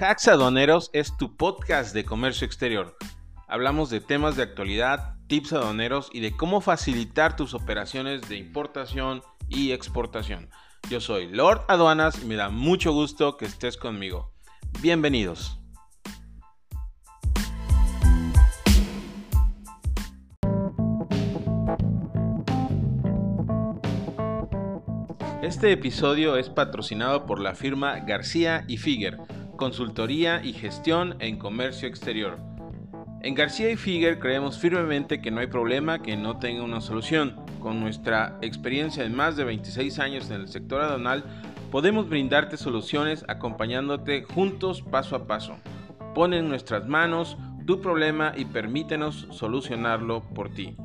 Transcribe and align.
Hacks 0.00 0.28
Aduaneros 0.28 0.90
es 0.92 1.16
tu 1.16 1.36
podcast 1.36 1.92
de 1.92 2.04
comercio 2.04 2.46
exterior. 2.46 2.96
Hablamos 3.48 3.90
de 3.90 4.00
temas 4.00 4.36
de 4.36 4.44
actualidad, 4.44 5.16
tips 5.26 5.52
aduaneros 5.54 6.08
y 6.12 6.20
de 6.20 6.36
cómo 6.36 6.60
facilitar 6.60 7.34
tus 7.34 7.52
operaciones 7.52 8.28
de 8.28 8.36
importación 8.36 9.22
y 9.48 9.72
exportación. 9.72 10.50
Yo 10.88 11.00
soy 11.00 11.26
Lord 11.26 11.64
Aduanas 11.66 12.22
y 12.22 12.26
me 12.26 12.36
da 12.36 12.48
mucho 12.48 12.92
gusto 12.92 13.36
que 13.36 13.46
estés 13.46 13.76
conmigo. 13.76 14.32
Bienvenidos. 14.80 15.58
Este 25.42 25.72
episodio 25.72 26.36
es 26.36 26.50
patrocinado 26.50 27.26
por 27.26 27.40
la 27.40 27.56
firma 27.56 27.98
García 27.98 28.64
y 28.68 28.76
Figuer 28.76 29.18
consultoría 29.58 30.42
y 30.42 30.54
gestión 30.54 31.16
en 31.18 31.36
comercio 31.36 31.86
exterior. 31.86 32.38
En 33.20 33.34
García 33.34 33.70
y 33.70 33.76
Figuer 33.76 34.18
creemos 34.18 34.58
firmemente 34.58 35.20
que 35.20 35.30
no 35.30 35.40
hay 35.40 35.48
problema 35.48 36.00
que 36.00 36.16
no 36.16 36.38
tenga 36.38 36.62
una 36.62 36.80
solución. 36.80 37.36
Con 37.60 37.80
nuestra 37.80 38.38
experiencia 38.40 39.02
de 39.02 39.10
más 39.10 39.36
de 39.36 39.44
26 39.44 39.98
años 39.98 40.30
en 40.30 40.40
el 40.40 40.48
sector 40.48 40.80
aduanal, 40.80 41.24
podemos 41.70 42.08
brindarte 42.08 42.56
soluciones 42.56 43.24
acompañándote 43.28 44.22
juntos 44.22 44.80
paso 44.80 45.16
a 45.16 45.26
paso. 45.26 45.56
Pon 46.14 46.32
en 46.32 46.48
nuestras 46.48 46.86
manos 46.86 47.36
tu 47.66 47.80
problema 47.82 48.32
y 48.36 48.46
permítenos 48.46 49.26
solucionarlo 49.30 50.22
por 50.34 50.48
ti. 50.48 50.76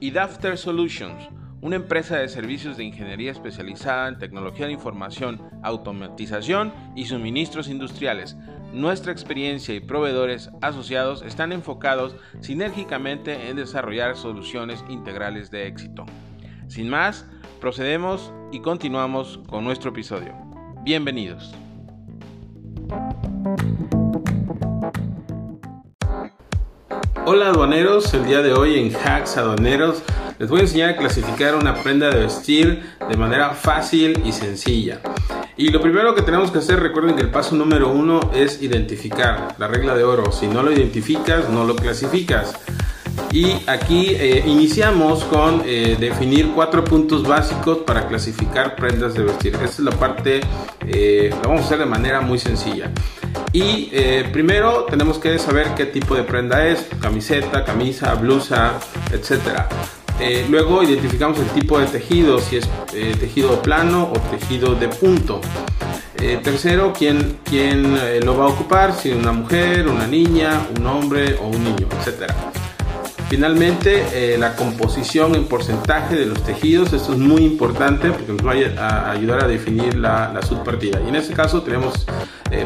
Y 0.00 0.10
Dafter 0.10 0.58
Solutions 0.58 1.28
una 1.60 1.76
empresa 1.76 2.16
de 2.16 2.28
servicios 2.28 2.76
de 2.76 2.84
ingeniería 2.84 3.32
especializada 3.32 4.08
en 4.08 4.18
tecnología 4.18 4.66
de 4.66 4.72
información, 4.72 5.42
automatización 5.62 6.72
y 6.94 7.06
suministros 7.06 7.68
industriales. 7.68 8.36
Nuestra 8.72 9.12
experiencia 9.12 9.74
y 9.74 9.80
proveedores 9.80 10.50
asociados 10.60 11.22
están 11.22 11.52
enfocados 11.52 12.14
sinérgicamente 12.40 13.48
en 13.48 13.56
desarrollar 13.56 14.16
soluciones 14.16 14.84
integrales 14.88 15.50
de 15.50 15.66
éxito. 15.66 16.06
Sin 16.68 16.88
más, 16.88 17.26
procedemos 17.60 18.32
y 18.52 18.60
continuamos 18.60 19.40
con 19.48 19.64
nuestro 19.64 19.90
episodio. 19.90 20.34
Bienvenidos. 20.84 21.54
Hola 27.24 27.48
aduaneros, 27.48 28.14
el 28.14 28.24
día 28.24 28.42
de 28.42 28.54
hoy 28.54 28.78
en 28.78 28.94
Hacks 28.94 29.36
Aduaneros 29.36 30.02
les 30.38 30.48
voy 30.48 30.60
a 30.60 30.62
enseñar 30.62 30.90
a 30.90 30.96
clasificar 30.96 31.54
una 31.56 31.74
prenda 31.74 32.10
de 32.10 32.20
vestir 32.20 32.82
de 33.08 33.16
manera 33.16 33.50
fácil 33.50 34.22
y 34.24 34.32
sencilla. 34.32 35.00
Y 35.56 35.70
lo 35.70 35.80
primero 35.80 36.14
que 36.14 36.22
tenemos 36.22 36.52
que 36.52 36.58
hacer, 36.58 36.78
recuerden 36.78 37.16
que 37.16 37.22
el 37.22 37.30
paso 37.30 37.56
número 37.56 37.90
uno 37.90 38.20
es 38.32 38.62
identificar 38.62 39.56
la 39.58 39.66
regla 39.66 39.96
de 39.96 40.04
oro. 40.04 40.30
Si 40.30 40.46
no 40.46 40.62
lo 40.62 40.72
identificas, 40.72 41.48
no 41.50 41.64
lo 41.64 41.74
clasificas. 41.74 42.54
Y 43.32 43.56
aquí 43.66 44.10
eh, 44.10 44.44
iniciamos 44.46 45.24
con 45.24 45.62
eh, 45.66 45.96
definir 45.98 46.52
cuatro 46.54 46.84
puntos 46.84 47.24
básicos 47.24 47.78
para 47.78 48.06
clasificar 48.06 48.76
prendas 48.76 49.14
de 49.14 49.24
vestir. 49.24 49.54
Esta 49.54 49.66
es 49.66 49.78
la 49.80 49.90
parte, 49.90 50.40
eh, 50.86 51.30
la 51.30 51.48
vamos 51.48 51.62
a 51.62 51.64
hacer 51.64 51.78
de 51.80 51.86
manera 51.86 52.20
muy 52.20 52.38
sencilla. 52.38 52.90
Y 53.52 53.90
primero 54.32 54.84
tenemos 54.84 55.18
que 55.18 55.38
saber 55.38 55.68
qué 55.74 55.86
tipo 55.86 56.14
de 56.14 56.22
prenda 56.22 56.66
es, 56.66 56.86
camiseta, 57.00 57.64
camisa, 57.64 58.14
blusa, 58.14 58.74
etcétera. 59.10 59.68
Eh, 60.20 60.44
luego 60.50 60.82
identificamos 60.82 61.38
el 61.38 61.46
tipo 61.50 61.78
de 61.78 61.86
tejido, 61.86 62.40
si 62.40 62.56
es 62.56 62.68
eh, 62.92 63.14
tejido 63.18 63.62
plano 63.62 64.10
o 64.12 64.18
tejido 64.36 64.74
de 64.74 64.88
punto. 64.88 65.40
Eh, 66.16 66.40
tercero, 66.42 66.92
quién, 66.96 67.38
quién 67.44 68.24
lo 68.24 68.36
va 68.36 68.46
a 68.46 68.48
ocupar, 68.48 68.92
si 68.92 69.12
una 69.12 69.30
mujer, 69.30 69.86
una 69.86 70.08
niña, 70.08 70.66
un 70.76 70.84
hombre 70.86 71.36
o 71.40 71.46
un 71.46 71.62
niño, 71.62 71.86
etc. 72.00 72.32
Finalmente, 73.28 74.36
la 74.38 74.56
composición 74.56 75.36
en 75.36 75.44
porcentaje 75.44 76.16
de 76.16 76.26
los 76.26 76.42
tejidos, 76.42 76.92
esto 76.92 77.12
es 77.12 77.18
muy 77.18 77.44
importante 77.44 78.10
porque 78.10 78.32
nos 78.32 78.44
va 78.44 78.54
a 78.82 79.10
ayudar 79.12 79.44
a 79.44 79.46
definir 79.46 79.94
la, 79.96 80.32
la 80.32 80.42
subpartida. 80.42 81.00
Y 81.04 81.08
en 81.10 81.14
este 81.14 81.34
caso 81.34 81.62
tenemos, 81.62 82.06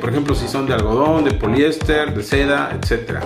por 0.00 0.10
ejemplo, 0.10 0.34
si 0.34 0.46
son 0.46 0.66
de 0.66 0.74
algodón, 0.74 1.24
de 1.24 1.32
poliéster, 1.32 2.14
de 2.14 2.22
seda, 2.22 2.78
etc. 2.78 3.24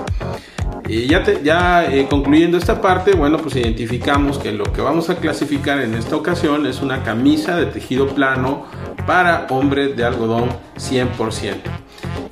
Ya, 0.89 1.25
ya 1.43 1.87
eh, 1.87 2.07
concluyendo 2.11 2.59
esta 2.59 2.83
parte, 2.83 3.15
bueno, 3.15 3.39
pues 3.39 3.57
identificamos 3.57 4.39
que 4.39 4.53
lo 4.53 4.65
que 4.65 4.83
vamos 4.83 5.09
a 5.09 5.17
clasificar 5.17 5.81
en 5.81 5.95
esta 5.95 6.15
ocasión 6.15 6.67
es 6.67 6.83
una 6.83 7.03
camisa 7.03 7.57
de 7.57 7.67
tejido 7.67 8.09
plano 8.09 8.67
para 9.07 9.47
hombres 9.49 9.97
de 9.97 10.05
algodón 10.05 10.51
100%. 10.77 11.57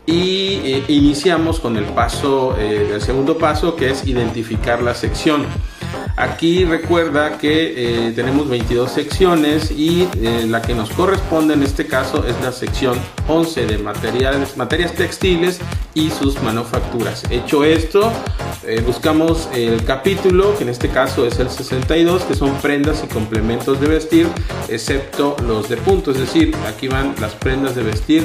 Y 0.05 0.61
eh, 0.65 0.85
iniciamos 0.89 1.61
con 1.61 1.77
el 1.79 1.85
paso, 1.85 2.57
eh, 2.59 2.91
el 2.93 3.01
segundo 3.01 3.39
paso, 3.39 3.75
que 3.75 3.91
es 3.91 4.07
identificar 4.07 4.83
la 4.83 4.95
sección. 4.95 5.47
Aquí 6.17 6.65
recuerda 6.65 7.39
que 7.39 8.09
eh, 8.09 8.13
tenemos 8.15 8.49
22 8.49 8.91
secciones 8.91 9.71
y 9.71 10.09
eh, 10.21 10.45
la 10.47 10.61
que 10.61 10.75
nos 10.75 10.91
corresponde 10.91 11.55
en 11.55 11.63
este 11.63 11.87
caso 11.87 12.27
es 12.27 12.39
la 12.43 12.53
sección 12.53 12.99
11 13.29 13.67
de 13.67 13.79
materiales, 13.79 14.57
materias 14.57 14.93
textiles 14.93 15.59
y 15.95 16.11
sus 16.11 16.43
manufacturas. 16.43 17.25
Hecho 17.31 17.65
esto, 17.65 18.13
eh, 18.65 18.83
buscamos 18.85 19.49
el 19.55 19.85
capítulo, 19.85 20.57
que 20.57 20.65
en 20.65 20.71
este 20.71 20.89
caso 20.89 21.27
es 21.27 21.39
el 21.39 21.49
62, 21.49 22.23
que 22.25 22.35
son 22.35 22.55
prendas 22.57 23.03
y 23.05 23.09
complementos 23.09 23.81
de 23.81 23.89
vestir, 23.89 24.29
excepto 24.69 25.37
los 25.47 25.69
de 25.69 25.77
punto, 25.79 26.11
es 26.11 26.19
decir, 26.19 26.55
aquí 26.69 26.89
van 26.89 27.15
las 27.21 27.35
prendas 27.35 27.75
de 27.75 27.83
vestir 27.83 28.25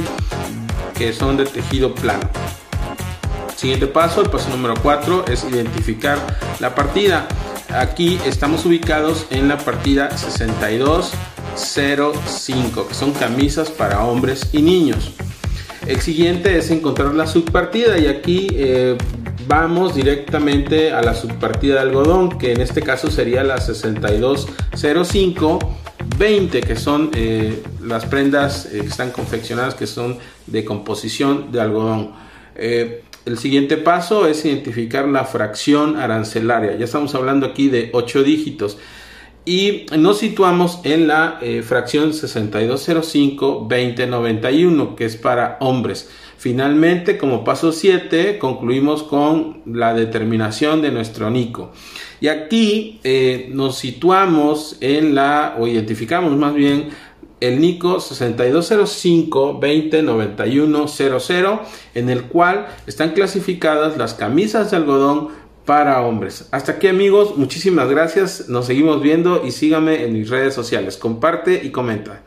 que 0.97 1.13
son 1.13 1.37
de 1.37 1.45
tejido 1.45 1.93
plano. 1.95 2.29
Siguiente 3.55 3.87
paso, 3.87 4.21
el 4.21 4.29
paso 4.29 4.49
número 4.49 4.75
4 4.83 5.25
es 5.29 5.43
identificar 5.43 6.19
la 6.59 6.75
partida. 6.75 7.27
Aquí 7.69 8.17
estamos 8.25 8.65
ubicados 8.65 9.27
en 9.29 9.49
la 9.49 9.57
partida 9.57 10.17
6205, 10.17 12.87
que 12.87 12.93
son 12.93 13.11
camisas 13.11 13.69
para 13.69 14.05
hombres 14.05 14.47
y 14.53 14.61
niños. 14.61 15.11
El 15.85 15.99
siguiente 15.99 16.57
es 16.57 16.71
encontrar 16.71 17.13
la 17.13 17.27
subpartida 17.27 17.97
y 17.97 18.07
aquí 18.07 18.47
eh, 18.53 18.97
vamos 19.47 19.95
directamente 19.95 20.93
a 20.93 21.01
la 21.01 21.13
subpartida 21.13 21.73
de 21.75 21.81
algodón, 21.81 22.37
que 22.37 22.53
en 22.53 22.61
este 22.61 22.81
caso 22.81 23.11
sería 23.11 23.43
la 23.43 23.59
6205. 23.59 25.59
20 26.17 26.61
que 26.61 26.77
son 26.77 27.11
eh, 27.13 27.61
las 27.83 28.05
prendas 28.05 28.67
eh, 28.67 28.79
que 28.81 28.87
están 28.87 29.11
confeccionadas 29.11 29.75
que 29.75 29.85
son 29.85 30.17
de 30.47 30.63
composición 30.63 31.51
de 31.51 31.59
algodón. 31.61 32.13
El 33.27 33.37
siguiente 33.37 33.75
paso 33.75 34.25
es 34.25 34.45
identificar 34.45 35.05
la 35.05 35.25
fracción 35.25 35.97
arancelaria. 35.97 36.77
Ya 36.77 36.85
estamos 36.85 37.13
hablando 37.13 37.45
aquí 37.45 37.67
de 37.67 37.89
8 37.91 38.23
dígitos. 38.23 38.77
Y 39.43 39.85
nos 39.97 40.19
situamos 40.19 40.79
en 40.85 41.09
la 41.09 41.37
eh, 41.41 41.61
fracción 41.61 42.11
6205-2091, 42.11 44.95
que 44.95 45.03
es 45.03 45.17
para 45.17 45.57
hombres. 45.59 46.09
Finalmente, 46.37 47.17
como 47.17 47.43
paso 47.43 47.73
7, 47.73 48.39
concluimos 48.39 49.03
con 49.03 49.61
la 49.65 49.93
determinación 49.93 50.81
de 50.81 50.91
nuestro 50.91 51.29
NICO. 51.29 51.73
Y 52.21 52.29
aquí 52.29 53.01
eh, 53.03 53.49
nos 53.51 53.77
situamos 53.77 54.77
en 54.79 55.15
la, 55.15 55.57
o 55.59 55.67
identificamos 55.67 56.31
más 56.37 56.53
bien, 56.53 56.91
el 57.39 57.59
NICO 57.61 57.99
6205 57.99 59.59
209100 59.61 61.59
en 61.95 62.09
el 62.09 62.23
cual 62.23 62.67
están 62.87 63.11
clasificadas 63.11 63.97
las 63.97 64.13
camisas 64.13 64.71
de 64.71 64.77
algodón 64.77 65.29
para 65.65 66.01
hombres. 66.01 66.47
Hasta 66.51 66.73
aquí 66.73 66.87
amigos, 66.87 67.37
muchísimas 67.37 67.89
gracias, 67.89 68.47
nos 68.47 68.65
seguimos 68.65 69.01
viendo 69.01 69.45
y 69.45 69.51
síganme 69.51 70.03
en 70.03 70.13
mis 70.13 70.29
redes 70.29 70.53
sociales, 70.53 70.97
comparte 70.97 71.61
y 71.63 71.71
comenta. 71.71 72.23